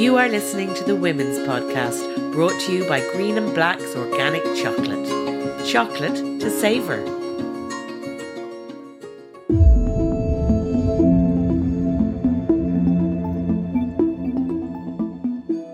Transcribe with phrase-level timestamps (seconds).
[0.00, 4.42] You are listening to the Women's Podcast, brought to you by Green and Black's Organic
[4.56, 5.66] Chocolate.
[5.66, 6.96] Chocolate to savour.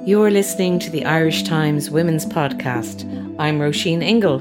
[0.05, 3.05] You're listening to the Irish Times Women's Podcast.
[3.39, 4.41] I'm Roisin Ingle.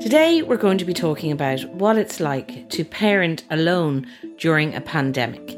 [0.00, 4.08] Today, we're going to be talking about what it's like to parent alone
[4.38, 5.53] during a pandemic.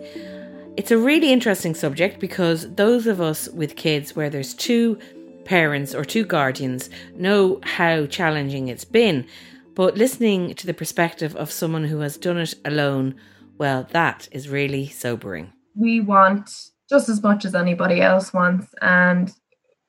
[0.76, 4.98] It's a really interesting subject because those of us with kids where there's two
[5.46, 9.26] parents or two guardians know how challenging it's been.
[9.74, 13.14] But listening to the perspective of someone who has done it alone,
[13.56, 15.50] well, that is really sobering.
[15.74, 16.50] We want
[16.90, 18.66] just as much as anybody else wants.
[18.82, 19.32] And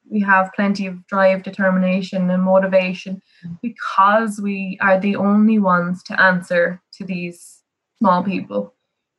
[0.10, 3.22] we have plenty of drive, determination, and motivation
[3.62, 7.62] because we are the only ones to answer to these
[8.00, 8.74] small people.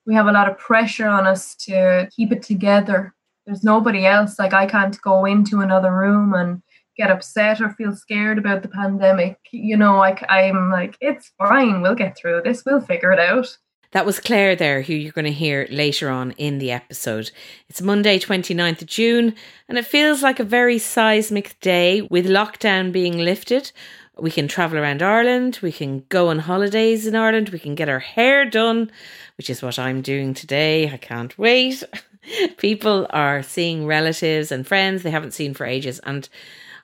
[0.08, 3.14] We have a lot of pressure on us to keep it together.
[3.44, 4.38] There's nobody else.
[4.38, 6.62] Like, I can't go into another room and
[6.96, 9.36] get upset or feel scared about the pandemic.
[9.52, 11.82] You know, like, I'm like, it's fine.
[11.82, 12.64] We'll get through this.
[12.64, 13.58] We'll figure it out.
[13.92, 17.30] That was Clare there, who you're going to hear later on in the episode.
[17.68, 19.34] It's Monday, 29th of June,
[19.68, 23.72] and it feels like a very seismic day with lockdown being lifted.
[24.18, 27.88] We can travel around Ireland, we can go on holidays in Ireland, we can get
[27.88, 28.90] our hair done,
[29.36, 30.90] which is what I'm doing today.
[30.90, 31.84] I can't wait.
[32.56, 36.28] People are seeing relatives and friends they haven't seen for ages, and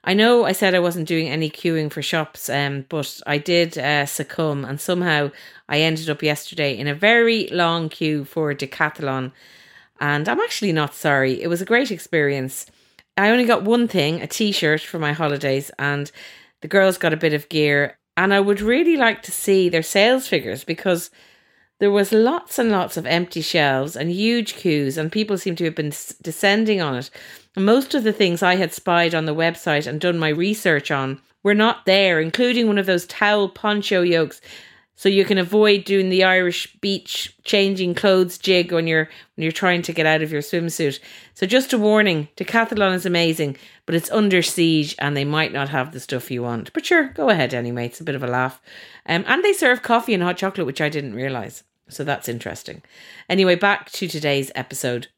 [0.05, 3.79] I know I said I wasn't doing any queuing for shops, um, but I did
[3.79, 5.31] uh, succumb, and somehow
[5.69, 9.33] I ended up yesterday in a very long queue for Decathlon,
[10.01, 11.43] and I'm actually not sorry.
[11.43, 12.67] It was a great experience.
[13.17, 16.13] I only got one thing, a t-shirt for my holidays, and
[16.65, 19.83] the girls got a bit of gear, and I would really like to see their
[19.83, 21.11] sales figures because
[21.79, 25.65] there was lots and lots of empty shelves and huge queues, and people seem to
[25.67, 25.93] have been
[26.23, 27.11] descending on it.
[27.55, 31.21] Most of the things I had spied on the website and done my research on
[31.43, 34.41] were not there, including one of those towel poncho yokes.
[34.97, 39.53] So you can avoid doing the Irish beach changing clothes jig when you're when you're
[39.53, 41.01] trying to get out of your swimsuit.
[41.35, 43.57] So just a warning, Decathlon is amazing,
[43.87, 46.73] but it's under siege and they might not have the stuff you want.
[46.73, 47.87] But sure, go ahead anyway.
[47.87, 48.61] It's a bit of a laugh.
[49.07, 51.65] Um, and they serve coffee and hot chocolate, which I didn't realise.
[51.89, 52.83] So that's interesting.
[53.29, 55.09] Anyway, back to today's episode.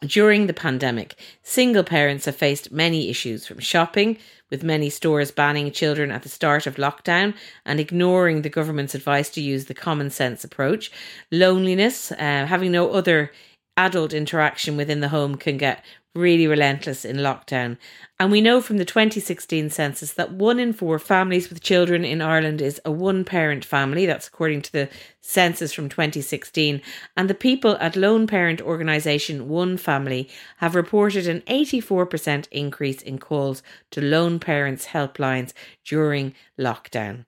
[0.00, 4.18] During the pandemic, single parents have faced many issues from shopping,
[4.54, 7.34] with many stores banning children at the start of lockdown
[7.64, 10.92] and ignoring the government's advice to use the common sense approach,
[11.32, 13.32] loneliness, uh, having no other
[13.76, 17.76] adult interaction within the home can get really relentless in lockdown.
[18.20, 22.22] And we know from the 2016 census that one in four families with children in
[22.22, 24.06] Ireland is a one parent family.
[24.06, 24.88] That's according to the
[25.20, 26.80] census from 2016.
[27.16, 33.18] And the people at Lone Parent Organisation One Family have reported an 84% increase in
[33.18, 35.52] calls to lone parents' helplines
[35.84, 37.24] during lockdown.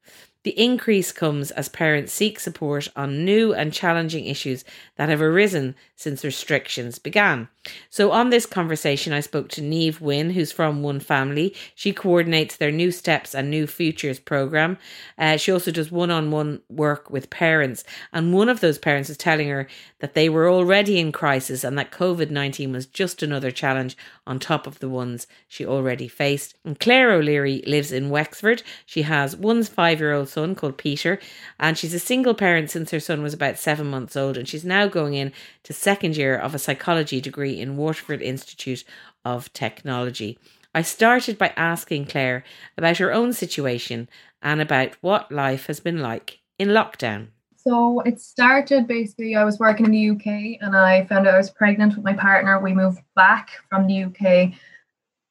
[0.46, 4.64] The increase comes as parents seek support on new and challenging issues
[4.94, 7.48] that have arisen since restrictions began.
[7.90, 11.52] So, on this conversation, I spoke to Niamh Wynne, who's from One Family.
[11.74, 14.78] She coordinates their New Steps and New Futures program.
[15.18, 17.82] Uh, she also does one on one work with parents.
[18.12, 19.66] And one of those parents is telling her
[19.98, 23.96] that they were already in crisis and that COVID 19 was just another challenge
[24.26, 26.54] on top of the ones she already faced.
[26.64, 28.62] And Clare O'Leary lives in Wexford.
[28.84, 31.18] She has one five year old son called Peter,
[31.58, 34.36] and she's a single parent since her son was about seven months old.
[34.36, 38.84] And she's now going in to second year of a psychology degree in Waterford Institute
[39.24, 40.38] of Technology.
[40.74, 42.44] I started by asking Clare
[42.76, 44.10] about her own situation
[44.42, 47.28] and about what life has been like in lockdown.
[47.56, 51.38] So it started basically, I was working in the UK and I found out I
[51.38, 52.60] was pregnant with my partner.
[52.60, 54.52] We moved back from the UK.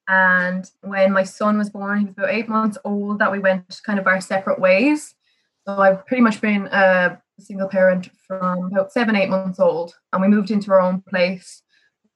[0.08, 3.82] And when my son was born, he was about eight months old, that we went
[3.86, 5.16] kind of our separate ways.
[5.66, 9.96] So I've pretty much been a single parent from about seven, eight months old.
[10.14, 11.64] And we moved into our own place.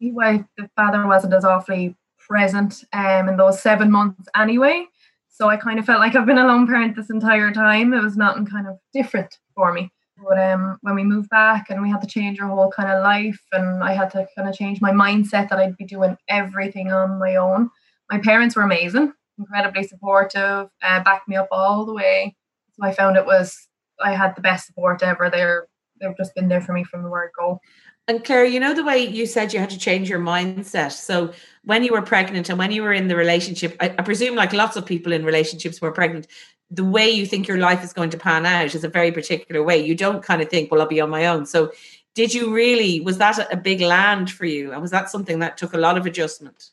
[0.02, 4.86] Anyway, the father wasn't as awfully present um, in those seven months anyway.
[5.28, 7.94] So I kind of felt like I've been a lone parent this entire time.
[7.94, 9.92] It was nothing kind of different for me.
[10.28, 13.02] But um, when we moved back and we had to change our whole kind of
[13.04, 16.92] life, and I had to kind of change my mindset that I'd be doing everything
[16.92, 17.70] on my own.
[18.10, 22.36] My parents were amazing, incredibly supportive, uh, backed me up all the way.
[22.74, 23.68] So I found it was
[24.02, 25.30] I had the best support ever.
[25.30, 25.68] They're
[26.00, 27.60] they've just been there for me from the word go.
[28.08, 30.94] And Clare, you know the way you said you had to change your mindset.
[30.94, 31.32] So
[31.64, 34.52] when you were pregnant and when you were in the relationship, I, I presume like
[34.52, 36.26] lots of people in relationships who are pregnant,
[36.72, 39.62] the way you think your life is going to pan out is a very particular
[39.62, 39.78] way.
[39.78, 41.46] You don't kind of think, well, I'll be on my own.
[41.46, 41.72] So,
[42.16, 44.72] did you really, was that a big land for you?
[44.72, 46.72] And was that something that took a lot of adjustment?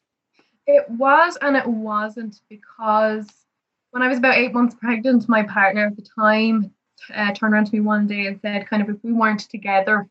[0.67, 3.29] It was and it wasn't because
[3.91, 6.73] when I was about eight months pregnant, my partner at the time
[7.15, 10.09] uh, turned around to me one day and said, kind of, if we weren't together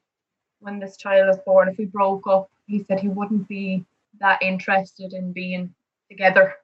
[0.59, 3.85] when this child was born, if we broke up, he said he wouldn't be
[4.19, 5.73] that interested in being
[6.09, 6.55] together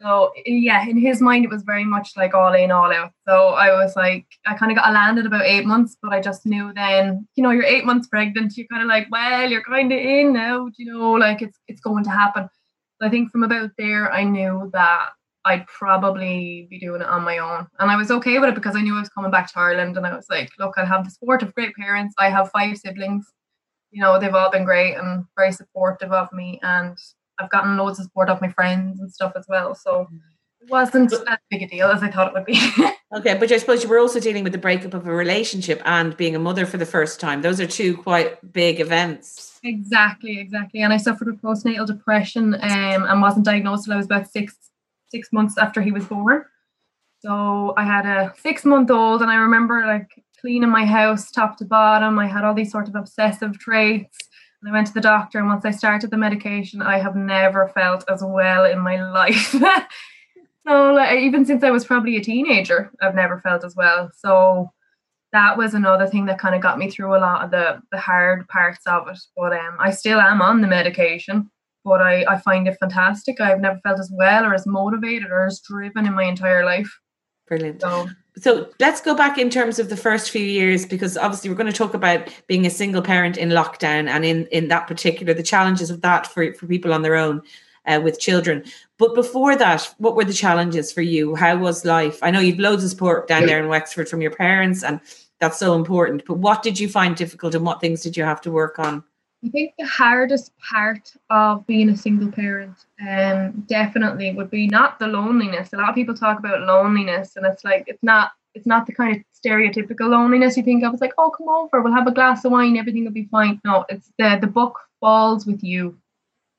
[0.00, 3.12] so yeah, in his mind, it was very much like all in, all out.
[3.28, 6.46] So I was like, I kind of got landed about eight months, but I just
[6.46, 8.56] knew then, you know, you're eight months pregnant.
[8.56, 10.68] You're kind of like, well, you're kind of in now.
[10.78, 12.48] You know, like it's it's going to happen.
[13.00, 15.10] I think from about there, I knew that
[15.44, 18.76] I'd probably be doing it on my own, and I was okay with it because
[18.76, 21.04] I knew I was coming back to Ireland, and I was like, look, I have
[21.04, 22.14] the support of great parents.
[22.18, 23.26] I have five siblings.
[23.90, 26.96] You know, they've all been great and very supportive of me, and
[27.38, 29.74] I've gotten loads of support of my friends and stuff as well.
[29.74, 30.06] So
[30.60, 32.60] it wasn't as big a deal as I thought it would be.
[33.12, 36.16] okay, but I suppose you were also dealing with the breakup of a relationship and
[36.16, 37.42] being a mother for the first time.
[37.42, 39.58] Those are two quite big events.
[39.62, 40.80] Exactly, exactly.
[40.80, 44.56] And I suffered with postnatal depression um, and wasn't diagnosed until I was about six
[45.08, 46.44] six months after he was born.
[47.20, 50.08] So I had a six month old, and I remember like
[50.40, 52.18] cleaning my house top to bottom.
[52.18, 54.18] I had all these sort of obsessive traits
[54.62, 57.68] And I went to the doctor, and once I started the medication, I have never
[57.68, 59.54] felt as well in my life.
[60.70, 64.10] So, like, even since I was probably a teenager, I've never felt as well.
[64.16, 64.70] So,
[65.32, 67.98] that was another thing that kind of got me through a lot of the the
[67.98, 69.18] hard parts of it.
[69.36, 71.50] But um, I still am on the medication,
[71.84, 73.40] but I I find it fantastic.
[73.40, 76.90] I've never felt as well or as motivated or as driven in my entire life.
[77.46, 77.80] Brilliant.
[77.80, 78.08] So,
[78.38, 81.72] so let's go back in terms of the first few years because obviously we're going
[81.72, 85.42] to talk about being a single parent in lockdown and in in that particular the
[85.42, 87.42] challenges of that for for people on their own
[87.86, 88.64] uh, with children
[89.00, 92.60] but before that what were the challenges for you how was life i know you've
[92.60, 95.00] loads of support down there in wexford from your parents and
[95.40, 98.40] that's so important but what did you find difficult and what things did you have
[98.40, 99.02] to work on
[99.42, 102.76] I think the hardest part of being a single parent
[103.08, 105.72] um definitely would be not the loneliness.
[105.72, 108.92] A lot of people talk about loneliness and it's like it's not it's not the
[108.92, 110.92] kind of stereotypical loneliness you think of.
[110.92, 113.60] It's like, oh come over, we'll have a glass of wine, everything will be fine.
[113.64, 115.96] No, it's the the book falls with you.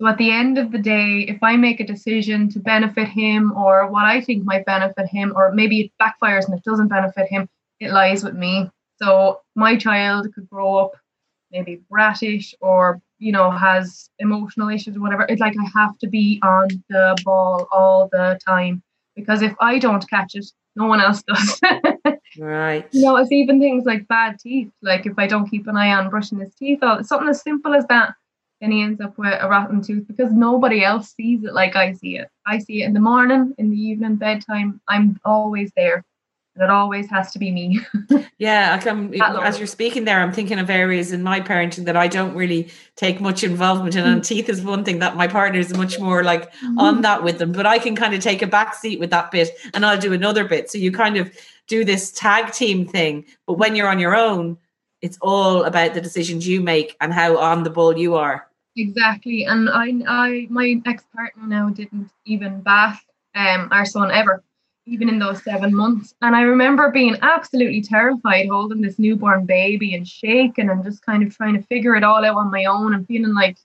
[0.02, 3.52] So at the end of the day, if I make a decision to benefit him
[3.56, 7.28] or what I think might benefit him, or maybe it backfires and it doesn't benefit
[7.30, 7.48] him,
[7.80, 8.68] it lies with me.
[8.96, 10.94] So my child could grow up
[11.52, 15.26] maybe brattish or you know has emotional issues or whatever.
[15.30, 18.82] It's like i have to be on the ball all the time
[19.16, 21.62] because if i don't catch it no one else does.
[22.40, 22.88] Right.
[22.94, 24.72] You know it's even things like bad teeth.
[24.82, 27.76] Like if i don't keep an eye on brushing his teeth out something as simple
[27.76, 28.14] as that
[28.62, 31.92] then he ends up with a rotten tooth because nobody else sees it like i
[31.92, 36.06] see it i see it in the morning in the evening bedtime i'm always there
[36.56, 37.80] and it always has to be me.
[38.38, 41.96] yeah, I come as you're speaking there, I'm thinking of areas in my parenting that
[41.96, 44.06] I don't really take much involvement in.
[44.06, 44.28] And mm.
[44.28, 46.78] teeth is one thing that my partner is much more like mm-hmm.
[46.78, 49.32] on that with them, but I can kind of take a back seat with that
[49.32, 50.70] bit and I'll do another bit.
[50.70, 51.32] So you kind of
[51.68, 54.58] do this tag team thing, but when you're on your own,
[55.02, 58.48] it's all about the decisions you make and how on the ball you are.
[58.78, 59.44] Exactly.
[59.46, 63.04] And I I my ex partner now didn't even bath
[63.36, 64.44] um our son ever
[64.88, 66.14] even in those seven months.
[66.22, 71.22] And I remember being absolutely terrified holding this newborn baby and shaking and just kind
[71.24, 73.58] of trying to figure it all out on my own and feeling like,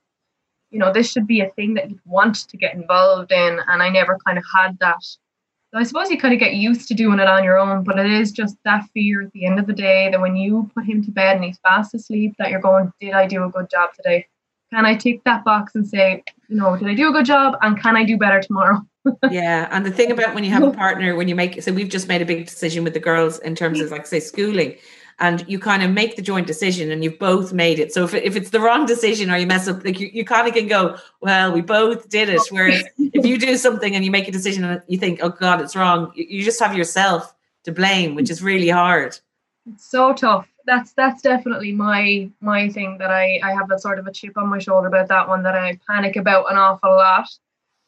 [0.70, 3.60] you know, this should be a thing that you'd want to get involved in.
[3.68, 5.02] And I never kind of had that.
[5.02, 7.98] So I suppose you kind of get used to doing it on your own, but
[7.98, 10.86] it is just that fear at the end of the day that when you put
[10.86, 13.70] him to bed and he's fast asleep, that you're going, Did I do a good
[13.70, 14.26] job today?
[14.72, 17.56] Can I tick that box and say, you know, did I do a good job?
[17.62, 18.84] And can I do better tomorrow?
[19.30, 19.68] yeah.
[19.70, 22.08] And the thing about when you have a partner, when you make so we've just
[22.08, 24.76] made a big decision with the girls in terms of like say schooling.
[25.18, 27.92] and you kind of make the joint decision and you've both made it.
[27.92, 30.46] So if, if it's the wrong decision or you mess up, like you, you kind
[30.46, 32.40] of can go, well, we both did it.
[32.50, 35.60] Whereas if you do something and you make a decision and you think, oh God,
[35.60, 39.18] it's wrong, you, you just have yourself to blame, which is really hard.
[39.66, 40.46] It's so tough.
[40.66, 44.36] That's that's definitely my my thing that I I have a sort of a chip
[44.36, 47.28] on my shoulder about that one that I panic about an awful lot.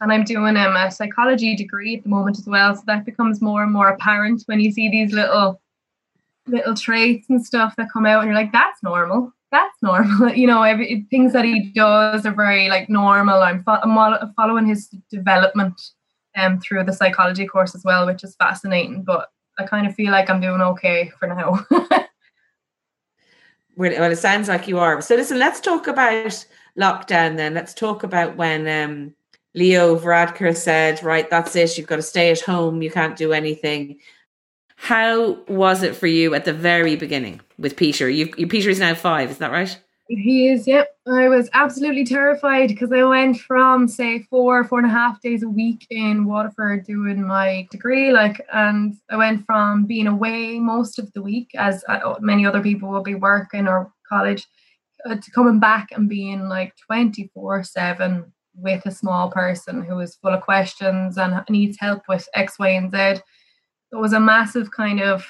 [0.00, 3.42] And I'm doing um, a psychology degree at the moment as well, so that becomes
[3.42, 5.60] more and more apparent when you see these little
[6.46, 9.32] little traits and stuff that come out, and you're like, that's normal.
[9.50, 10.30] That's normal.
[10.34, 13.40] You know, every, things that he does are very like normal.
[13.40, 15.80] I'm, fo- I'm following his development
[16.36, 19.02] um through the psychology course as well, which is fascinating.
[19.02, 21.66] But I kind of feel like I'm doing okay for now.
[23.78, 25.00] well, it sounds like you are.
[25.00, 26.44] So listen, let's talk about
[26.76, 27.54] lockdown then.
[27.54, 29.14] Let's talk about when um,
[29.54, 31.78] Leo Varadkar said, right, that's it.
[31.78, 32.82] You've got to stay at home.
[32.82, 34.00] You can't do anything.
[34.76, 38.08] How was it for you at the very beginning with Peter?
[38.08, 39.80] You, Peter is now five, is that right?
[40.08, 40.96] He is, yep.
[41.06, 45.42] I was absolutely terrified because I went from say four, four and a half days
[45.42, 50.98] a week in Waterford doing my degree, like, and I went from being away most
[50.98, 54.46] of the week, as uh, many other people will be working or college,
[55.04, 60.16] uh, to coming back and being like 24 7 with a small person who is
[60.16, 63.22] full of questions and needs help with X, Y, and Z.
[63.92, 65.26] It was a massive kind of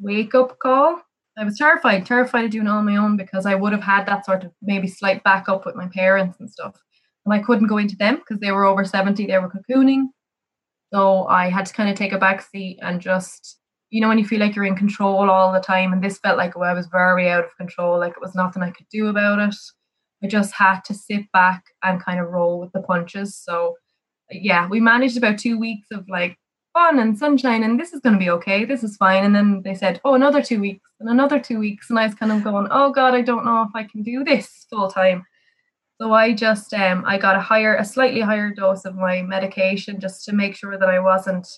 [0.00, 1.02] wake up call
[1.36, 4.06] I was terrified, terrified of doing it on my own because I would have had
[4.06, 6.80] that sort of maybe slight backup with my parents and stuff.
[7.24, 10.06] And I couldn't go into them because they were over 70, they were cocooning.
[10.92, 13.58] So I had to kind of take a back seat and just,
[13.90, 15.92] you know, when you feel like you're in control all the time.
[15.92, 18.70] And this felt like I was very out of control, like it was nothing I
[18.70, 19.56] could do about it.
[20.22, 23.36] I just had to sit back and kind of roll with the punches.
[23.36, 23.74] So
[24.30, 26.38] yeah, we managed about two weeks of like
[26.74, 29.24] fun and sunshine and this is going to be okay this is fine.
[29.24, 31.88] And then they said oh another two weeks and another two weeks.
[31.88, 34.24] And i was kind of going oh god i don't know if i can do
[34.24, 35.24] this full time.
[36.00, 40.00] So i just um i got a higher a slightly higher dose of my medication
[40.00, 41.48] just to make sure that i wasn't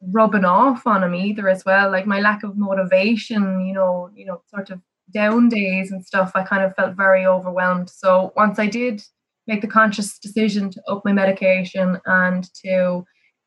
[0.00, 1.90] rubbing off on him either as well.
[1.90, 4.80] Like my lack of motivation you know you know sort of
[5.12, 7.90] down days and stuff i kind of felt very overwhelmed.
[7.90, 9.02] So once i did
[9.46, 13.04] make the conscious decision to up my medication and to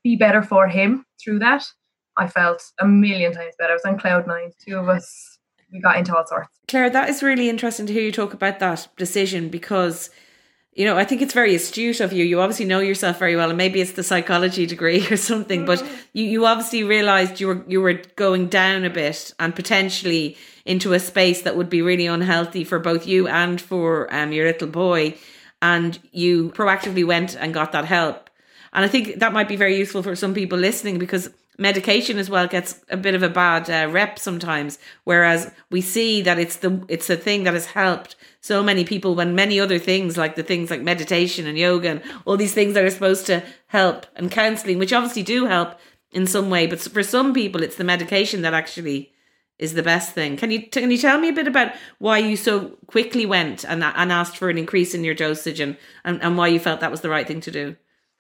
[0.08, 1.66] be better for him through that.
[2.16, 3.74] I felt a million times better.
[3.74, 4.52] I was on cloud nine.
[4.66, 5.38] Two of us,
[5.72, 6.50] we got into all sorts.
[6.68, 10.10] Clare, that is really interesting to hear you talk about that decision because,
[10.72, 12.24] you know, I think it's very astute of you.
[12.24, 15.64] You obviously know yourself very well, and maybe it's the psychology degree or something.
[15.64, 15.66] Mm.
[15.66, 15.84] But
[16.14, 20.94] you, you obviously realised you were you were going down a bit and potentially into
[20.94, 24.68] a space that would be really unhealthy for both you and for um, your little
[24.68, 25.16] boy.
[25.62, 28.27] And you proactively went and got that help
[28.78, 32.30] and I think that might be very useful for some people listening because medication as
[32.30, 34.78] well gets a bit of a bad uh, rep sometimes.
[35.04, 39.16] Whereas we see that it's the it's the thing that has helped so many people
[39.16, 42.76] when many other things like the things like meditation and yoga and all these things
[42.76, 45.80] that are supposed to help and counseling which obviously do help
[46.12, 46.68] in some way.
[46.68, 49.12] But for some people it's the medication that actually
[49.58, 50.38] is the best thing.
[50.38, 53.84] Can you can you tell me a bit about why you so quickly went and
[53.84, 56.92] and asked for an increase in your dosage and and, and why you felt that
[56.92, 57.76] was the right thing to do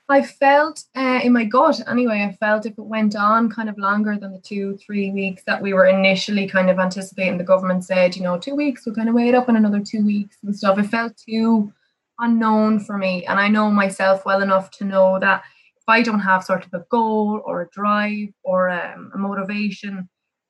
[0.09, 3.77] I felt uh, in my gut anyway, I felt if it went on kind of
[3.77, 7.83] longer than the two, three weeks that we were initially kind of anticipating, the government
[7.83, 10.55] said, you know, two weeks, we'll kind of wait up in another two weeks and
[10.55, 10.79] stuff.
[10.79, 11.73] It felt too
[12.19, 13.25] unknown for me.
[13.25, 15.43] And I know myself well enough to know that
[15.75, 20.07] if I don't have sort of a goal or a drive or um, a motivation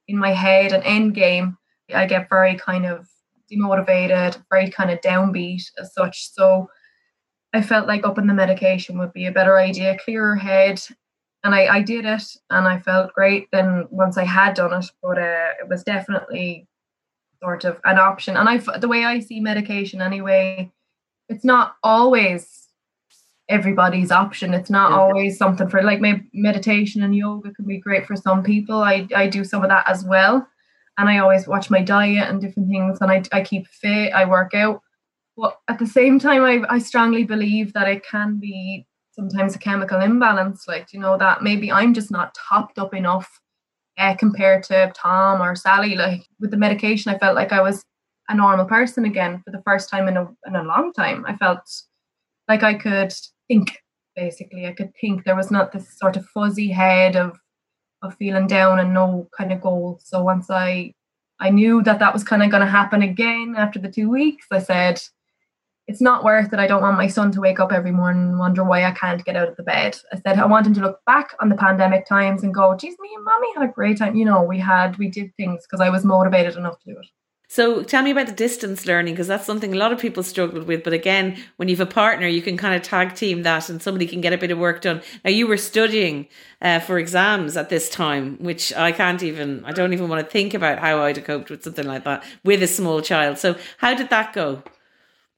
[0.08, 1.58] in my head, an end game,
[1.94, 3.08] I get very kind of
[3.52, 6.32] demotivated, very kind of downbeat as such.
[6.34, 6.70] So
[7.58, 10.80] I felt like upping the medication would be a better idea, clearer head.
[11.44, 14.92] And I, I did it and I felt great then once I had done it.
[15.02, 16.68] But uh, it was definitely
[17.42, 18.38] sort of an option.
[18.38, 20.72] And I, the way I see medication anyway,
[21.30, 22.68] it's not always
[23.50, 24.54] everybody's option.
[24.54, 28.44] It's not always something for like my meditation and yoga can be great for some
[28.44, 28.84] people.
[28.84, 30.48] I, I do some of that as well.
[31.00, 34.26] And I always watch my diet and different things and I, I keep fit, I
[34.26, 34.84] work out.
[35.38, 39.60] But at the same time, I, I strongly believe that it can be sometimes a
[39.60, 40.68] chemical imbalance.
[40.68, 43.30] Like, you know, that maybe I'm just not topped up enough
[43.98, 45.96] uh, compared to Tom or Sally.
[45.96, 47.84] Like with the medication, I felt like I was
[48.30, 51.24] a normal person again for the first time in a, in a long time.
[51.28, 51.62] I felt
[52.48, 53.14] like I could
[53.48, 53.78] think,
[54.16, 54.66] basically.
[54.66, 55.24] I could think.
[55.24, 57.38] There was not this sort of fuzzy head of
[58.04, 60.00] of feeling down and no kind of goal.
[60.04, 60.94] So once I
[61.40, 64.48] I knew that that was kind of going to happen again after the two weeks,
[64.52, 65.02] I said,
[65.88, 66.60] it's not worth it.
[66.60, 69.24] I don't want my son to wake up every morning and wonder why I can't
[69.24, 69.98] get out of the bed.
[70.12, 72.96] I said I want him to look back on the pandemic times and go, geez,
[73.00, 74.16] me and mommy had a great time.
[74.16, 77.08] You know, we had, we did things because I was motivated enough to do it.
[77.50, 80.68] So tell me about the distance learning because that's something a lot of people struggled
[80.68, 80.84] with.
[80.84, 83.82] But again, when you have a partner, you can kind of tag team that and
[83.82, 85.02] somebody can get a bit of work done.
[85.24, 86.28] Now you were studying
[86.62, 90.30] uh, for exams at this time, which I can't even, I don't even want to
[90.30, 93.38] think about how I'd have coped with something like that with a small child.
[93.38, 94.62] So how did that go?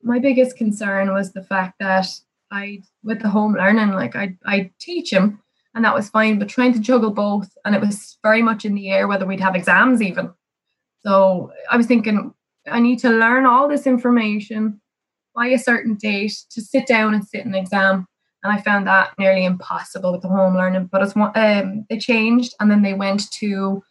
[0.04, 2.08] My biggest concern was the fact that
[2.52, 5.42] I, with the home learning, like I, I teach him,
[5.76, 6.40] and that was fine.
[6.40, 9.40] But trying to juggle both, and it was very much in the air whether we'd
[9.40, 10.32] have exams even.
[11.02, 12.34] So I was thinking,
[12.68, 14.82] I need to learn all this information
[15.36, 18.08] by a certain date to sit down and sit an exam.
[18.44, 20.90] And I found that nearly impossible with the home learning.
[20.92, 23.84] But as one, um, they changed, and then they went to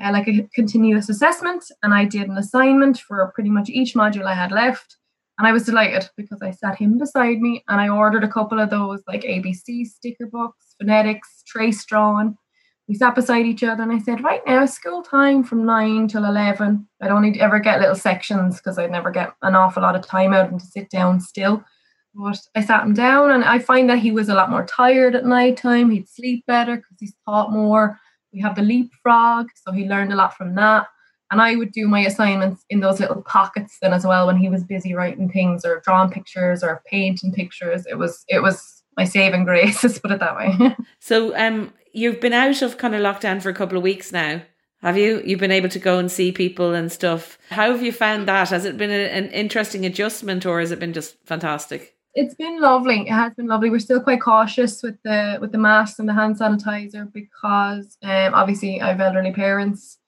[0.00, 4.26] uh, like a continuous assessment, and I did an assignment for pretty much each module
[4.26, 4.97] I had left
[5.38, 8.58] and I was delighted because I sat him beside me and I ordered a couple
[8.58, 12.36] of those like ABC sticker books, phonetics, trace drawing.
[12.88, 16.24] We sat beside each other and I said, right now, school time from 9 till
[16.24, 16.88] 11.
[17.00, 20.32] I'd only ever get little sections because I'd never get an awful lot of time
[20.32, 21.62] out and to sit down still.
[22.14, 25.14] But I sat him down and I find that he was a lot more tired
[25.14, 25.90] at night time.
[25.90, 28.00] He'd sleep better because he's taught more.
[28.32, 30.86] We have the leapfrog, so he learned a lot from that.
[31.30, 34.48] And I would do my assignments in those little pockets then as well when he
[34.48, 37.86] was busy writing things or drawing pictures or painting pictures.
[37.86, 40.76] It was it was my saving grace, let's put it that way.
[41.00, 44.42] so um you've been out of kind of lockdown for a couple of weeks now.
[44.80, 45.20] Have you?
[45.24, 47.36] You've been able to go and see people and stuff.
[47.50, 48.50] How have you found that?
[48.50, 51.96] Has it been a, an interesting adjustment or has it been just fantastic?
[52.14, 53.00] It's been lovely.
[53.00, 53.70] It has been lovely.
[53.70, 58.34] We're still quite cautious with the with the masks and the hand sanitizer because um,
[58.34, 59.98] obviously I have elderly parents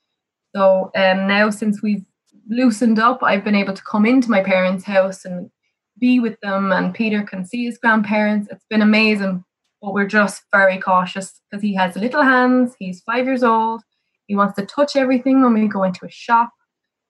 [0.55, 2.05] so um, now, since we've
[2.49, 5.51] loosened up, I've been able to come into my parents' house and
[5.99, 8.49] be with them, and Peter can see his grandparents.
[8.51, 9.45] It's been amazing,
[9.81, 12.75] but we're just very cautious because he has little hands.
[12.79, 13.83] He's five years old.
[14.27, 16.53] He wants to touch everything when we go into a shop.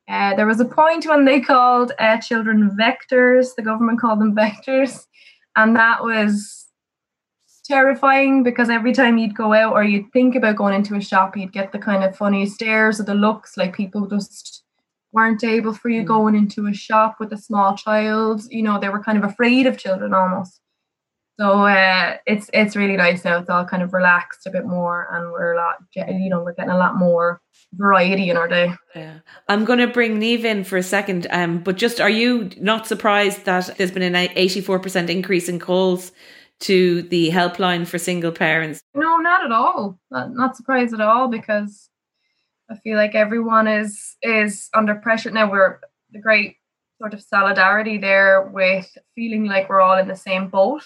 [0.08, 3.54] Uh, there was a point when they called uh, children vectors.
[3.56, 5.06] The government called them vectors,
[5.56, 6.59] and that was
[7.70, 11.36] terrifying because every time you'd go out or you'd think about going into a shop,
[11.36, 14.64] you'd get the kind of funny stares or the looks like people just
[15.12, 16.06] weren't able for you mm.
[16.06, 18.42] going into a shop with a small child.
[18.50, 20.60] You know, they were kind of afraid of children almost.
[21.38, 23.38] So uh, it's it's really nice now.
[23.38, 26.52] It's all kind of relaxed a bit more, and we're a lot, you know, we're
[26.52, 27.40] getting a lot more
[27.72, 28.74] variety in our day.
[28.94, 31.26] Yeah, I'm going to bring Niamh in for a second.
[31.30, 35.58] Um, but just are you not surprised that there's been an 84 percent increase in
[35.58, 36.12] calls
[36.60, 38.82] to the helpline for single parents?
[38.94, 39.98] No, not at all.
[40.10, 41.88] Not, not surprised at all because
[42.70, 45.50] I feel like everyone is is under pressure now.
[45.50, 45.80] We're
[46.12, 46.56] the great
[46.98, 50.82] sort of solidarity there with feeling like we're all in the same boat,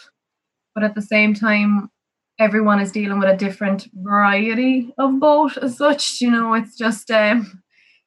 [0.74, 1.90] but at the same time,
[2.38, 6.20] everyone is dealing with a different variety of boat as such.
[6.20, 7.62] You know, it's just um,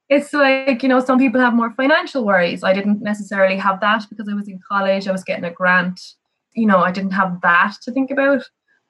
[0.09, 2.63] it's like you know some people have more financial worries.
[2.63, 5.07] I didn't necessarily have that because I was in college.
[5.07, 6.01] I was getting a grant
[6.57, 8.43] you know, I didn't have that to think about.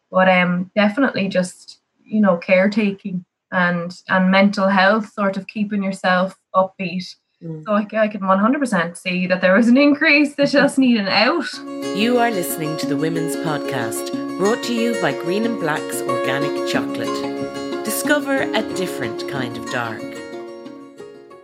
[0.09, 6.37] But um definitely just, you know, caretaking and and mental health, sort of keeping yourself
[6.55, 7.15] upbeat.
[7.43, 7.63] Mm.
[7.65, 10.33] So I, I can 100% see that there was an increase.
[10.35, 11.53] They just need an out.
[11.95, 16.67] You are listening to the Women's Podcast, brought to you by Green and Black's Organic
[16.67, 17.85] Chocolate.
[17.85, 20.06] Discover a different kind of dark.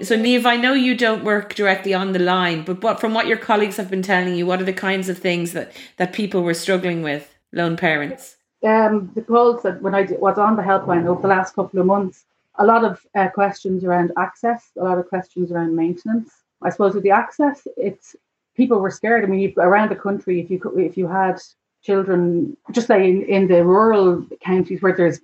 [0.01, 3.27] So, Niamh, I know you don't work directly on the line, but what, from what
[3.27, 6.41] your colleagues have been telling you, what are the kinds of things that, that people
[6.41, 8.35] were struggling with, lone parents?
[8.63, 11.85] Um, the calls that when I was on the helpline over the last couple of
[11.85, 12.25] months,
[12.55, 16.31] a lot of uh, questions around access, a lot of questions around maintenance.
[16.61, 18.15] I suppose with the access, it's
[18.55, 19.23] people were scared.
[19.23, 21.39] I mean, around the country, if you could, if you had
[21.83, 25.19] children, just say in, in the rural counties where there's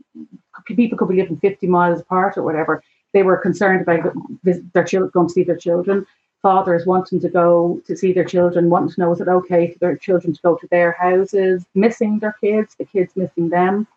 [0.65, 5.11] people could be living 50 miles apart or whatever, they were concerned about their children
[5.13, 6.05] going to see their children.
[6.41, 9.79] Fathers wanting to go to see their children, wanting to know is it okay for
[9.79, 13.87] their children to go to their houses, missing their kids, the kids missing them.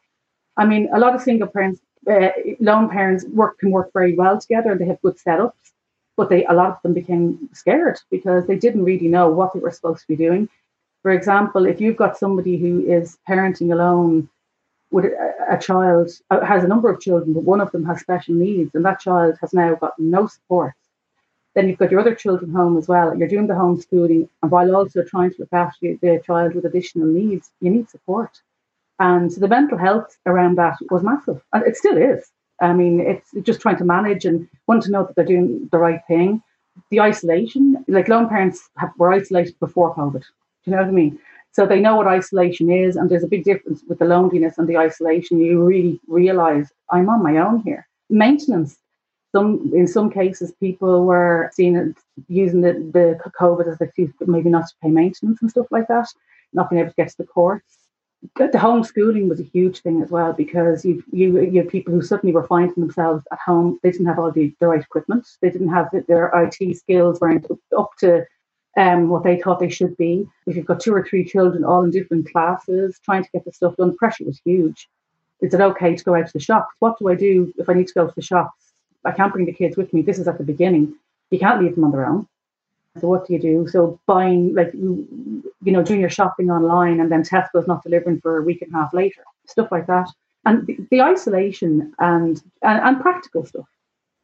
[0.57, 4.41] I mean, a lot of single parents, uh, lone parents work can work very well
[4.41, 5.53] together and they have good setups,
[6.17, 9.61] but they a lot of them became scared because they didn't really know what they
[9.61, 10.49] were supposed to be doing.
[11.03, 14.29] For example, if you've got somebody who is parenting alone
[14.93, 18.01] with a, a child uh, has a number of children, but one of them has
[18.01, 20.75] special needs, and that child has now got no support.
[21.55, 23.17] Then you've got your other children home as well.
[23.17, 27.09] You're doing the homeschooling, and while also trying to look after the child with additional
[27.09, 28.41] needs, you need support.
[28.99, 32.31] And so the mental health around that was massive, and it still is.
[32.61, 35.79] I mean, it's just trying to manage and want to know that they're doing the
[35.79, 36.43] right thing.
[36.91, 40.23] the isolation, like lone parents have, were isolated before COVID.
[40.23, 41.19] Do you know what I mean?
[41.53, 44.69] So they know what isolation is, and there's a big difference with the loneliness and
[44.69, 45.39] the isolation.
[45.39, 47.87] You really realize I'm on my own here.
[48.09, 48.79] Maintenance.
[49.33, 51.95] Some in some cases, people were seen as
[52.29, 55.89] using the, the COVID as an excuse, maybe not to pay maintenance and stuff like
[55.89, 56.09] that,
[56.53, 57.83] not being able to get to the courts
[58.37, 62.03] the homeschooling was a huge thing as well because you you you have people who
[62.03, 63.79] suddenly were finding themselves at home.
[63.83, 65.27] They didn't have all the, the right equipment.
[65.41, 68.25] They didn't have the, their IT skills weren't up to
[68.77, 70.27] um, what they thought they should be.
[70.47, 73.53] If you've got two or three children all in different classes, trying to get the
[73.53, 74.89] stuff done, pressure was huge.
[75.41, 76.75] Is it okay to go out to the shops?
[76.79, 78.73] What do I do if I need to go to the shops?
[79.05, 80.03] I can't bring the kids with me.
[80.03, 80.95] This is at the beginning.
[81.31, 82.29] You can't leave them on their own.
[83.01, 83.67] So what do you do?
[83.69, 88.21] So buying like you, you know doing your shopping online and then Tesco's not delivering
[88.21, 90.09] for a week and a half later, stuff like that,
[90.45, 93.67] and the, the isolation and, and and practical stuff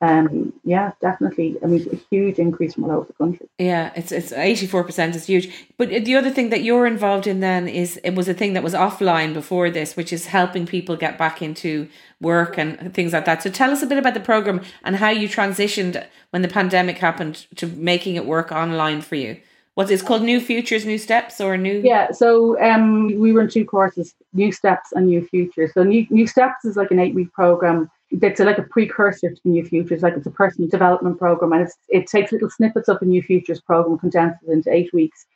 [0.00, 1.56] um, yeah, definitely.
[1.62, 3.48] I mean, a huge increase from all over the country.
[3.58, 5.52] Yeah, it's it's eighty four percent is huge.
[5.76, 8.62] But the other thing that you're involved in then is it was a thing that
[8.62, 11.88] was offline before this, which is helping people get back into
[12.20, 13.42] work and things like that.
[13.42, 16.98] So tell us a bit about the program and how you transitioned when the pandemic
[16.98, 19.40] happened to making it work online for you.
[19.74, 21.80] What's called New Futures, New Steps, or New?
[21.84, 25.72] Yeah, so um, we run two courses, New Steps and New Futures.
[25.72, 29.40] So New New Steps is like an eight week program it's like a precursor to
[29.44, 33.00] the New Futures, like it's a personal development program, and it takes little snippets of
[33.00, 35.26] the New Futures program, condenses into eight weeks.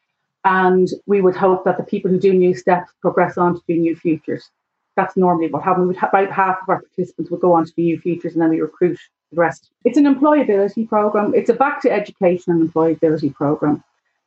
[0.45, 3.77] And we would hope that the people who do New Steps progress on to do
[3.77, 4.51] New Futures.
[4.97, 5.97] That's normally what happens.
[5.97, 8.61] About half of our participants would go on to do New Futures, and then we
[8.61, 8.99] recruit
[9.31, 9.71] the rest.
[9.85, 11.35] It's an employability program.
[11.35, 13.85] It's a back to education and employability program.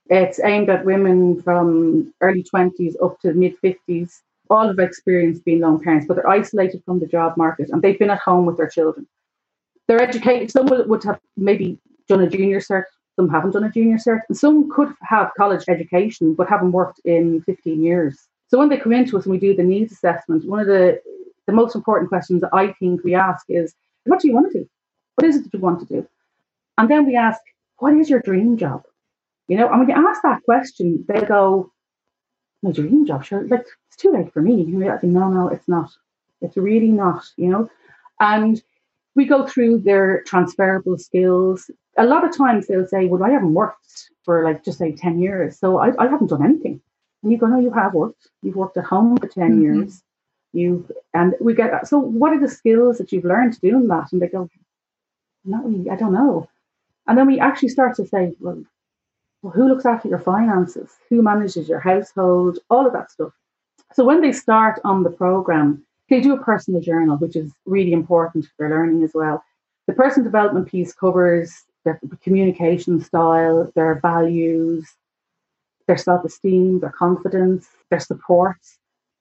[0.07, 5.61] It's aimed at women from early 20s up to mid 50s all have experienced being
[5.61, 8.57] lone parents, but they're isolated from the job market and they've been at home with
[8.57, 9.07] their children.
[9.87, 10.51] They're educated.
[10.51, 14.37] Some would have maybe done a junior cert, some haven't done a junior cert, and
[14.37, 18.27] some could have college education but haven't worked in 15 years.
[18.47, 21.01] So when they come into us and we do the needs assessment, one of the,
[21.47, 23.73] the most important questions that I think we ask is,
[24.05, 24.69] what do you want to do?
[25.15, 26.07] What is it that you want to do?
[26.77, 27.39] And then we ask,
[27.77, 28.83] what is your dream job?
[29.47, 31.71] You know, and when you ask that question, they go,
[32.61, 34.61] my dream job, sure, like it's too late for me.
[34.89, 35.89] I think, no, no, it's not.
[36.41, 37.69] It's really not, you know.
[38.19, 38.61] And
[39.15, 41.71] we go through their transferable skills.
[41.97, 45.19] A lot of times they'll say, Well, I haven't worked for like just say 10
[45.19, 46.81] years, so I, I haven't done anything.
[47.23, 48.27] And you go, No, you have worked.
[48.41, 49.61] You've worked at home for 10 mm-hmm.
[49.61, 50.03] years.
[50.51, 54.11] You've and we get so what are the skills that you've learned doing that?
[54.11, 54.49] And they go,
[55.45, 56.49] Not really, I don't know.
[57.07, 58.61] And then we actually start to say, Well,
[59.41, 60.89] well, who looks after your finances?
[61.09, 62.59] Who manages your household?
[62.69, 63.31] All of that stuff.
[63.93, 67.93] So when they start on the program, they do a personal journal, which is really
[67.93, 69.43] important for learning as well.
[69.87, 74.87] The personal development piece covers their communication style, their values,
[75.87, 78.57] their self-esteem, their confidence, their support.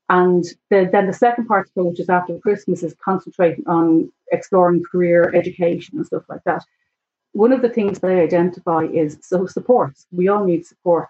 [0.08, 5.34] And the, then the second part, which is after Christmas, is concentrating on exploring career,
[5.34, 6.64] education, and stuff like that
[7.34, 9.94] one of the things that I identify is so support.
[10.12, 11.08] We all need support.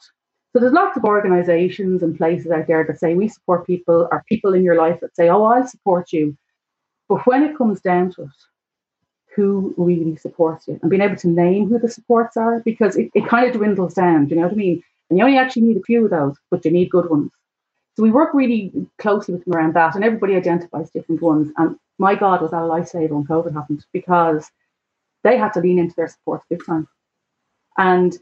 [0.55, 4.25] So there's lots of organizations and places out there that say we support people, or
[4.29, 6.37] people in your life that say, oh, I'll support you.
[7.09, 8.29] But when it comes down to it,
[9.35, 13.11] who really supports you and being able to name who the supports are because it,
[13.15, 14.81] it kind of dwindles down, do you know what I mean?
[15.11, 17.33] And you only actually need a few of those, but you need good ones.
[17.97, 21.51] So we work really closely with them around that, and everybody identifies different ones.
[21.57, 24.49] And my God, was that a lifesaver when COVID happened because
[25.25, 26.87] they had to lean into their support big time.
[27.77, 28.17] And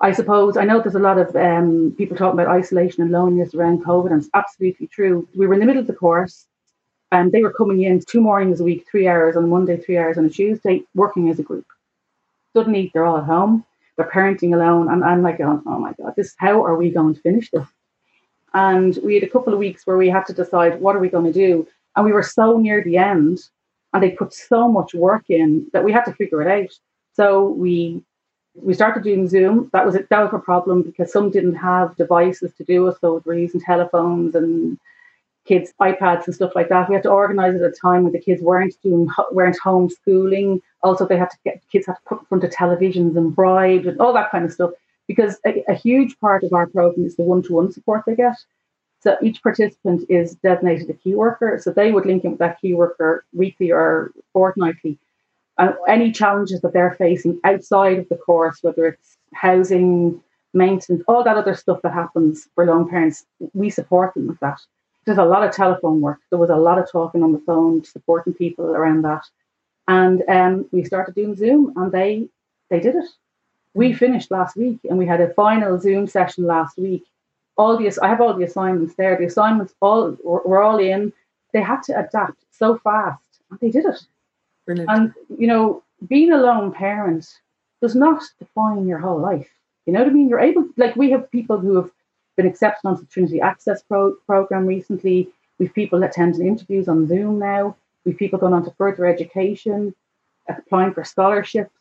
[0.00, 3.54] I suppose I know there's a lot of um, people talking about isolation and loneliness
[3.54, 5.28] around COVID, and it's absolutely true.
[5.34, 6.46] We were in the middle of the course,
[7.12, 10.18] and they were coming in two mornings a week, three hours on Monday, three hours
[10.18, 11.66] on a Tuesday, working as a group.
[12.54, 13.64] Suddenly, they're all at home,
[13.96, 17.14] they're parenting alone, and I'm like, oh, oh my god, this how are we going
[17.14, 17.66] to finish this?
[18.52, 21.08] And we had a couple of weeks where we had to decide what are we
[21.08, 23.40] going to do, and we were so near the end
[23.94, 26.70] and they put so much work in that we had to figure it out.
[27.14, 28.02] So we
[28.54, 29.70] we started doing Zoom.
[29.72, 32.96] That was a, that was a problem because some didn't have devices to do it,
[33.00, 34.78] so we're using telephones and
[35.44, 36.88] kids' iPads and stuff like that.
[36.88, 40.62] We had to organise at a time when the kids weren't doing weren't homeschooling.
[40.82, 43.86] Also, they had to get kids had to put in front of televisions and bribes
[43.86, 44.70] and all that kind of stuff.
[45.06, 48.36] Because a, a huge part of our program is the one-to-one support they get.
[49.00, 51.60] So each participant is designated a key worker.
[51.62, 54.98] So they would link in with that key worker weekly or fortnightly.
[55.58, 60.20] And any challenges that they're facing outside of the course, whether it's housing,
[60.52, 64.60] maintenance, all that other stuff that happens for lone parents, we support them with that.
[65.04, 66.20] There's a lot of telephone work.
[66.30, 69.24] There was a lot of talking on the phone, supporting people around that.
[69.86, 72.28] And um, we started doing Zoom and they
[72.70, 73.04] they did it.
[73.74, 77.04] We finished last week and we had a final Zoom session last week.
[77.56, 79.16] All the I have all the assignments there.
[79.16, 81.12] The assignments all were all in.
[81.52, 84.04] They had to adapt so fast, and they did it.
[84.66, 84.90] Brilliant.
[84.90, 87.26] And you know, being a lone parent
[87.80, 89.48] does not define your whole life.
[89.86, 90.28] You know what I mean?
[90.28, 91.90] You're able, like we have people who have
[92.36, 95.28] been accepted onto the Trinity Access pro- program recently.
[95.58, 97.76] We've people attending interviews on Zoom now.
[98.04, 99.94] We've people going on to further education,
[100.48, 101.74] applying for scholarships,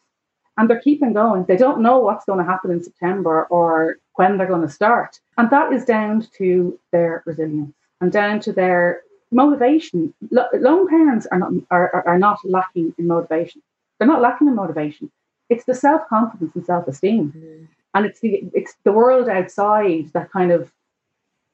[0.58, 1.46] and they're keeping going.
[1.46, 5.20] They don't know what's going to happen in September or when they're going to start.
[5.38, 9.02] And that is down to their resilience and down to their
[9.34, 10.14] motivation.
[10.32, 13.62] lone parents are not are, are not lacking in motivation.
[13.98, 15.12] They're not lacking in motivation.
[15.50, 17.68] It's the self confidence and self esteem, mm.
[17.94, 20.72] and it's the it's the world outside that kind of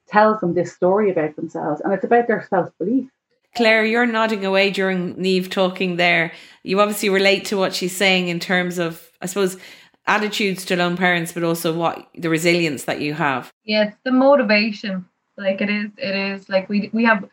[0.08, 3.10] tells them this story about themselves, and it's about their self belief.
[3.56, 6.32] Clare, you're nodding away during Niamh talking there.
[6.64, 9.58] You obviously relate to what she's saying in terms of, I suppose,
[10.06, 13.52] attitudes to lone parents, but also what the resilience that you have.
[13.64, 15.06] Yes, the motivation.
[15.38, 17.30] Like it is, it is like we we have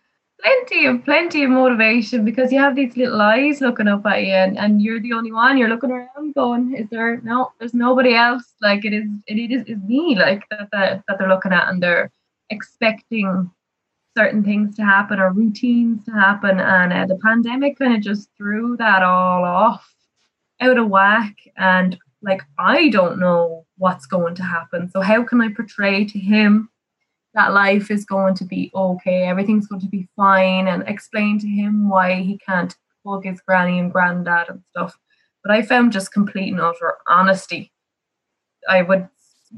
[0.47, 4.33] plenty of plenty of motivation because you have these little eyes looking up at you
[4.33, 8.15] and, and you're the only one you're looking around going is there no there's nobody
[8.15, 8.45] else.
[8.63, 11.83] Like it is it is, is me like that, that that they're looking at and
[11.83, 12.11] they're
[12.51, 13.51] expecting
[14.17, 16.61] certain things to happen or routines to happen.
[16.61, 19.93] And uh, the pandemic kind of just threw that all off
[20.61, 21.35] out of whack.
[21.57, 24.91] And like i don't know what's going to happen.
[24.91, 26.71] So how can i portray to him
[27.37, 31.47] that life is going to be okay, everything's going to be fine, and explain to
[31.47, 32.75] him why he can't
[33.07, 34.99] hug his granny and granddad and stuff.
[35.45, 37.71] But I found just complete and utter honesty.
[38.69, 39.09] I would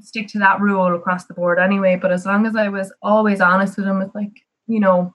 [0.01, 1.97] stick to that rule across the board anyway.
[1.97, 4.33] But as long as I was always honest with him, with like,
[4.67, 5.15] you know,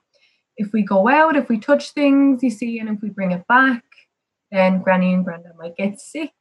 [0.56, 3.46] if we go out, if we touch things, you see, and if we bring it
[3.46, 3.84] back,
[4.50, 6.32] then granny and granddad might get sick.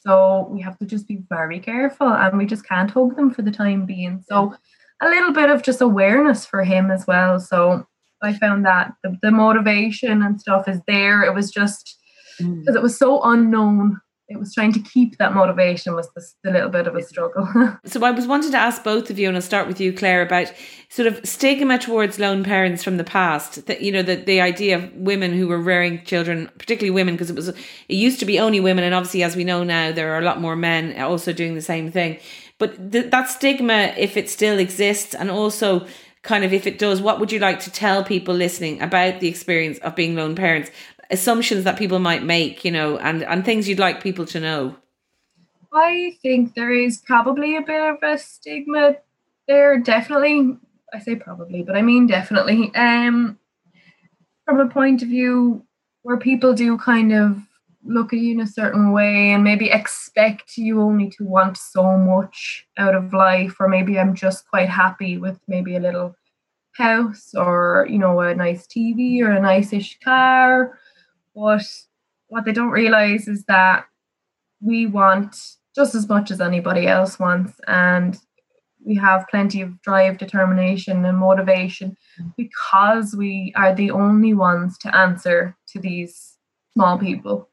[0.00, 3.42] So we have to just be very careful and we just can't hug them for
[3.42, 4.24] the time being.
[4.28, 4.54] So
[5.00, 7.38] a little bit of just awareness for him as well.
[7.40, 7.86] So
[8.22, 11.22] I found that the, the motivation and stuff is there.
[11.22, 11.96] It was just
[12.38, 12.76] because mm.
[12.76, 14.00] it was so unknown.
[14.28, 17.48] It was trying to keep that motivation was the, the little bit of a struggle.
[17.86, 20.20] so I was wanting to ask both of you, and I'll start with you, Clare,
[20.20, 20.52] about
[20.90, 23.64] sort of stigma towards lone parents from the past.
[23.66, 27.30] That you know, the the idea of women who were rearing children, particularly women, because
[27.30, 27.56] it was it
[27.88, 30.42] used to be only women, and obviously, as we know now, there are a lot
[30.42, 32.18] more men also doing the same thing.
[32.58, 35.86] But th- that stigma, if it still exists, and also
[36.22, 39.28] kind of if it does, what would you like to tell people listening about the
[39.28, 40.70] experience of being lone parents?
[41.10, 44.76] Assumptions that people might make, you know, and, and things you'd like people to know.
[45.72, 48.96] I think there is probably a bit of a stigma
[49.46, 50.56] there, definitely.
[50.92, 52.72] I say probably, but I mean definitely.
[52.74, 53.38] Um,
[54.44, 55.64] from a point of view
[56.02, 57.42] where people do kind of
[57.88, 61.96] look at you in a certain way and maybe expect you only to want so
[61.96, 66.14] much out of life or maybe i'm just quite happy with maybe a little
[66.78, 70.78] house or you know a nice tv or a nice-ish car.
[71.34, 71.66] But
[72.28, 73.86] what they don't realize is that
[74.60, 75.36] we want
[75.74, 78.16] just as much as anybody else wants and
[78.84, 81.96] we have plenty of drive determination and motivation
[82.36, 86.36] because we are the only ones to answer to these
[86.72, 87.48] small people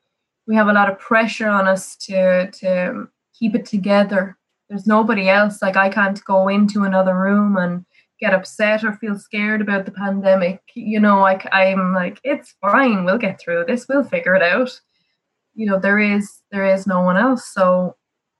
[0.47, 4.37] we have a lot of pressure on us to to keep it together.
[4.69, 5.61] There's nobody else.
[5.61, 7.85] Like I can't go into another room and
[8.19, 10.61] get upset or feel scared about the pandemic.
[10.73, 13.05] You know, like I'm like, it's fine.
[13.05, 13.87] We'll get through this.
[13.87, 14.69] We'll figure it out.
[15.53, 17.51] You know, there is there is no one else.
[17.53, 17.95] So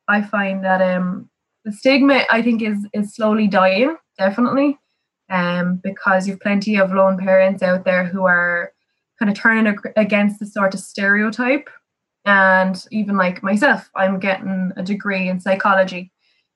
[0.08, 1.30] I find that um
[1.64, 4.78] the stigma I think is is slowly dying, definitely.
[5.28, 8.72] Um, because you've plenty of lone parents out there who are
[9.18, 11.68] kind of turning against the sort of stereotype
[12.26, 16.12] and even like myself, I'm getting a degree in psychology.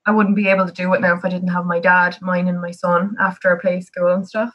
[0.06, 2.48] I wouldn't be able to do it now if I didn't have my dad, mine,
[2.48, 4.54] and my son after play school and stuff.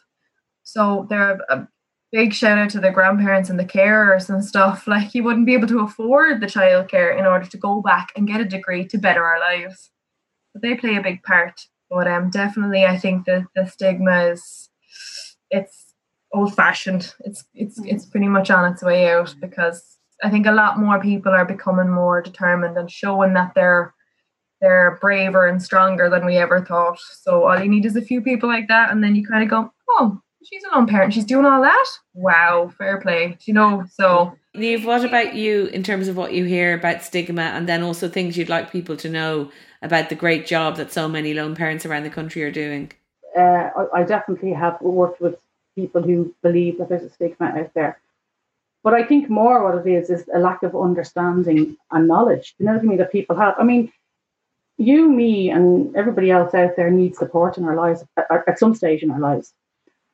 [0.64, 1.68] So there are a
[2.12, 4.88] big shout out to the grandparents and the carers and stuff.
[4.88, 8.28] Like you wouldn't be able to afford the childcare in order to go back and
[8.28, 9.92] get a degree to better our lives.
[10.54, 11.68] But they play a big part.
[11.90, 14.70] But um definitely I think that the stigma is
[15.52, 15.94] it's
[16.34, 17.14] old fashioned.
[17.22, 21.02] It's it's it's pretty much on its way out because I think a lot more
[21.02, 23.94] people are becoming more determined and showing that they're
[24.62, 26.98] they're braver and stronger than we ever thought.
[27.22, 29.50] So all you need is a few people like that, and then you kind of
[29.50, 31.14] go, "Oh, she's a lone parent.
[31.14, 31.86] She's doing all that.
[32.14, 33.84] Wow, fair play." You know.
[33.92, 37.84] So, Niamh, what about you in terms of what you hear about stigma, and then
[37.84, 39.52] also things you'd like people to know
[39.82, 42.92] about the great job that so many lone parents around the country are doing?
[43.38, 45.36] Uh, I definitely have worked with
[45.76, 48.00] people who believe that there's a stigma out there.
[48.86, 52.54] But I think more what it is is a lack of understanding and knowledge.
[52.60, 53.00] You know what I mean?
[53.00, 53.56] That people have.
[53.58, 53.92] I mean,
[54.78, 59.02] you, me, and everybody else out there needs support in our lives at, some stage
[59.02, 59.54] in our lives.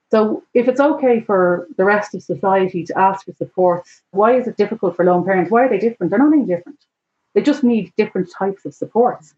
[0.09, 4.47] So if it's okay for the rest of society to ask for support, why is
[4.47, 5.51] it difficult for lone parents?
[5.51, 6.09] Why are they different?
[6.09, 6.79] They're not any different.
[7.33, 9.33] They just need different types of supports.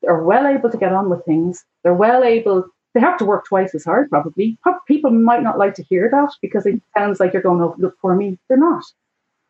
[0.00, 1.62] They're well able to get on with things.
[1.82, 2.64] They're well able,
[2.98, 4.58] they have to work twice as hard, probably.
[4.88, 7.96] People might not like to hear that because it sounds like you're going, oh, look
[8.00, 8.36] for me.
[8.48, 8.82] They're not.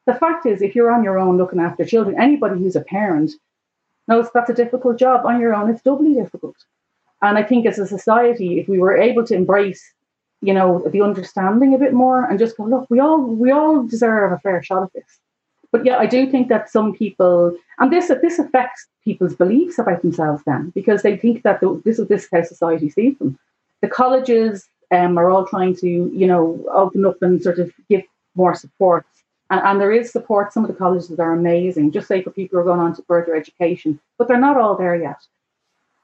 [0.05, 3.33] The fact is, if you're on your own looking after children, anybody who's a parent
[4.07, 5.71] knows that's a difficult job on your own.
[5.71, 6.57] It's doubly difficult.
[7.23, 9.95] And I think as a society, if we were able to embrace
[10.41, 13.83] you know, the understanding a bit more and just go, look, we all we all
[13.83, 15.19] deserve a fair shot at this.
[15.71, 20.03] But yeah, I do think that some people, and this this affects people's beliefs about
[20.03, 23.39] themselves then, because they think that the, this is this how society sees them.
[23.83, 28.03] The colleges um, are all trying to, you know, open up and sort of give
[28.35, 29.07] more support.
[29.51, 30.53] And, and there is support.
[30.53, 33.03] Some of the colleges are amazing, just say for people who are going on to
[33.03, 35.21] further education, but they're not all there yet.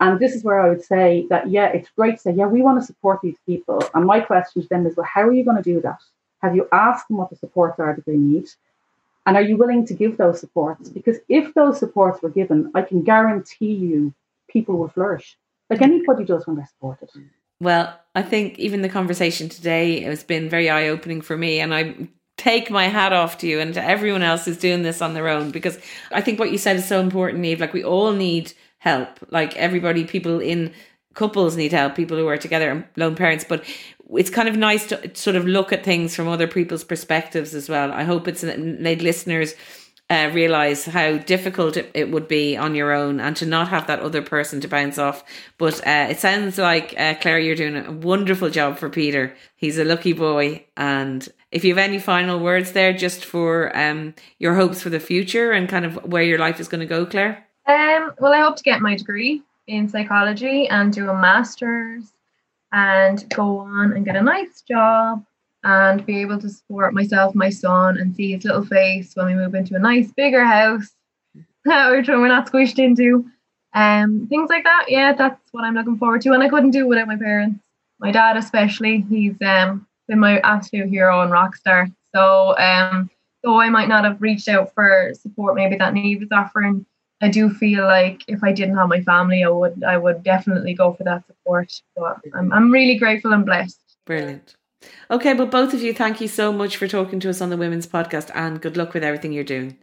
[0.00, 2.62] And this is where I would say that, yeah, it's great to say, yeah, we
[2.62, 3.82] want to support these people.
[3.94, 6.00] And my question to them is, well, how are you going to do that?
[6.42, 8.46] Have you asked them what the supports are that they need?
[9.26, 10.88] And are you willing to give those supports?
[10.88, 14.14] Because if those supports were given, I can guarantee you
[14.48, 15.36] people will flourish,
[15.70, 17.08] like anybody does when they're supported.
[17.60, 21.60] Well, I think even the conversation today has been very eye opening for me.
[21.60, 25.00] And I take my hat off to you and to everyone else who's doing this
[25.00, 25.78] on their own because
[26.10, 27.60] I think what you said is so important, Eve.
[27.60, 29.08] Like, we all need help.
[29.30, 30.72] Like everybody, people in
[31.14, 33.44] couples need help, people who are together and lone parents.
[33.48, 33.64] But
[34.10, 37.68] it's kind of nice to sort of look at things from other people's perspectives as
[37.68, 37.92] well.
[37.92, 39.54] I hope it's made listeners
[40.10, 43.86] uh, realize how difficult it, it, would be on your own and to not have
[43.86, 45.24] that other person to bounce off.
[45.56, 49.34] But uh, it sounds like, uh, Clare, you're doing a wonderful job for Peter.
[49.56, 50.66] He's a lucky boy.
[50.76, 55.00] And if you have any final words there, just for um, your hopes for the
[55.00, 57.46] future and kind of where your life is going to go, Clare?
[57.66, 62.12] Um, well, I hope to get my degree in psychology and do a master's
[62.74, 65.24] and go on and get a nice job
[65.62, 69.34] and be able to support myself, my son, and see his little face when we
[69.34, 70.90] move into a nice bigger house,
[71.34, 73.24] which we're not squished into.
[73.74, 74.86] Um, things like that.
[74.88, 76.32] Yeah, that's what I'm looking forward to.
[76.32, 77.64] And I couldn't do it without my parents.
[78.00, 81.88] My dad, especially, he's um been my absolute hero and rock star.
[82.14, 83.08] So um,
[83.42, 86.84] though I might not have reached out for support, maybe that Niamh is offering
[87.24, 90.74] I do feel like if I didn't have my family, I would I would definitely
[90.74, 91.72] go for that support.
[91.96, 93.80] But I'm I'm really grateful and blessed.
[94.04, 94.56] Brilliant.
[95.10, 97.56] Okay, but both of you, thank you so much for talking to us on the
[97.56, 99.78] Women's Podcast and good luck with everything you're doing.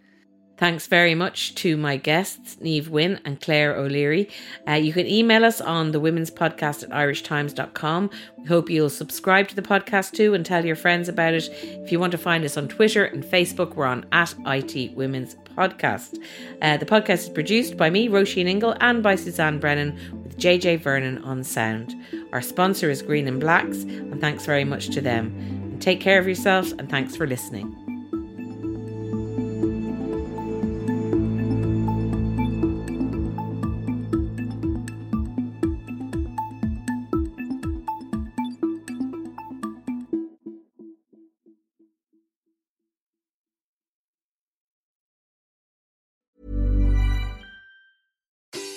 [0.58, 4.30] Thanks very much to my guests, Niamh Wynne and Clare O'Leary.
[4.70, 8.12] Uh, you can email us on the women's podcast at irishtimes.com.
[8.38, 11.50] We hope you'll subscribe to the podcast too and tell your friends about it.
[11.52, 15.36] If you want to find us on Twitter and Facebook, we're on at IT Women's
[15.56, 16.18] Podcast.
[16.62, 20.82] Uh, the podcast is produced by me, Roisin Ingle, and by Suzanne Brennan with JJ
[20.82, 21.96] Vernon on sound.
[22.34, 25.28] Our sponsor is Green and Blacks, and thanks very much to them.
[25.38, 27.81] And take care of yourselves, and thanks for listening.